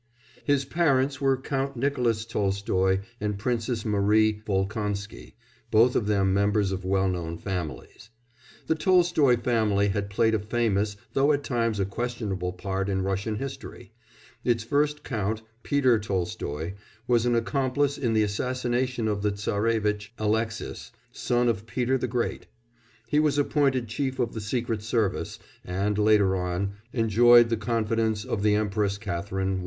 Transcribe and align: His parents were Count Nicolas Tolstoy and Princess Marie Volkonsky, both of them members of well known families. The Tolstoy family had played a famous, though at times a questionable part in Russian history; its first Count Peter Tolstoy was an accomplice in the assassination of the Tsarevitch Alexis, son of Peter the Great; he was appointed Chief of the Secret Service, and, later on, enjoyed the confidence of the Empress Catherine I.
His 0.43 0.65
parents 0.65 1.21
were 1.21 1.37
Count 1.39 1.77
Nicolas 1.77 2.25
Tolstoy 2.25 3.01
and 3.19 3.37
Princess 3.37 3.85
Marie 3.85 4.41
Volkonsky, 4.47 5.35
both 5.69 5.95
of 5.95 6.07
them 6.07 6.33
members 6.33 6.71
of 6.71 6.83
well 6.83 7.07
known 7.07 7.37
families. 7.37 8.09
The 8.65 8.73
Tolstoy 8.73 9.37
family 9.37 9.89
had 9.89 10.09
played 10.09 10.33
a 10.33 10.39
famous, 10.39 10.97
though 11.13 11.31
at 11.31 11.43
times 11.43 11.79
a 11.79 11.85
questionable 11.85 12.51
part 12.51 12.89
in 12.89 13.03
Russian 13.03 13.35
history; 13.35 13.91
its 14.43 14.63
first 14.63 15.03
Count 15.03 15.43
Peter 15.61 15.99
Tolstoy 15.99 16.73
was 17.07 17.27
an 17.27 17.35
accomplice 17.35 17.95
in 17.99 18.13
the 18.13 18.23
assassination 18.23 19.07
of 19.07 19.21
the 19.21 19.29
Tsarevitch 19.31 20.13
Alexis, 20.17 20.91
son 21.11 21.47
of 21.47 21.67
Peter 21.67 21.95
the 21.99 22.07
Great; 22.07 22.47
he 23.05 23.19
was 23.19 23.37
appointed 23.37 23.87
Chief 23.87 24.17
of 24.17 24.33
the 24.33 24.41
Secret 24.41 24.81
Service, 24.81 25.37
and, 25.63 25.99
later 25.99 26.35
on, 26.35 26.71
enjoyed 26.91 27.49
the 27.49 27.55
confidence 27.55 28.25
of 28.25 28.41
the 28.41 28.55
Empress 28.55 28.97
Catherine 28.97 29.57
I. 29.57 29.59